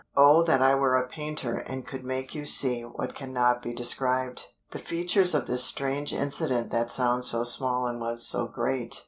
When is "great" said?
8.47-8.99